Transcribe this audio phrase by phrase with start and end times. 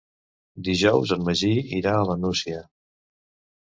[0.69, 1.53] Dijous en Magí
[1.83, 2.67] irà a la Nucia.